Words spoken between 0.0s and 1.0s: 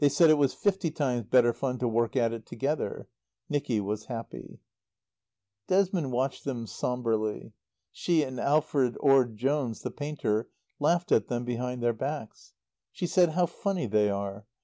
They said it was fifty